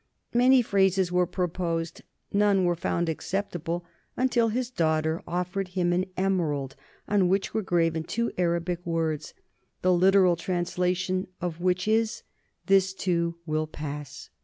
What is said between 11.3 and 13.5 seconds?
of which is, "This, too,